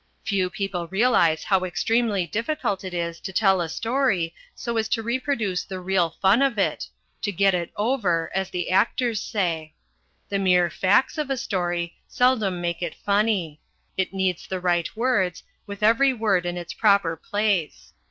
Few 0.25 0.49
people 0.49 0.87
realise 0.87 1.43
how 1.43 1.63
extremely 1.63 2.25
difficult 2.25 2.83
it 2.83 2.91
is 2.95 3.19
to 3.19 3.31
tell 3.31 3.61
a 3.61 3.69
story 3.69 4.33
so 4.55 4.77
as 4.77 4.89
to 4.89 5.03
reproduce 5.03 5.63
the 5.63 5.79
real 5.79 6.15
fun 6.23 6.41
of 6.41 6.57
it 6.57 6.87
to 7.21 7.31
"get 7.31 7.53
it 7.53 7.69
over" 7.77 8.31
as 8.33 8.49
the 8.49 8.71
actors 8.71 9.21
say. 9.21 9.75
The 10.27 10.39
mere 10.39 10.71
"facts" 10.71 11.19
of 11.19 11.29
a 11.29 11.37
story 11.37 11.97
seldom 12.07 12.59
make 12.59 12.81
it 12.81 12.95
funny. 12.95 13.61
It 13.95 14.11
needs 14.11 14.47
the 14.47 14.59
right 14.59 14.89
words, 14.95 15.43
with 15.67 15.83
every 15.83 16.13
word 16.13 16.47
in 16.47 16.57
its 16.57 16.73
proper 16.73 17.15
place. 17.15 17.93